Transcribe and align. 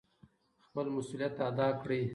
خپل 0.65 0.85
مسؤلیت 0.95 1.35
ادا 1.49 1.67
کړئ. 1.81 2.03